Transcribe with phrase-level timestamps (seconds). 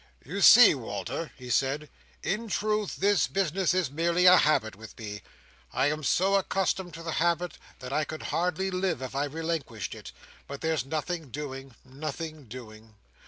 [0.25, 1.87] "You see, Walter," he said,
[2.23, 5.21] "in truth this business is merely a habit with me.
[5.71, 9.93] I am so accustomed to the habit that I could hardly live if I relinquished
[9.93, 10.11] it:
[10.47, 12.95] but there's nothing doing, nothing doing.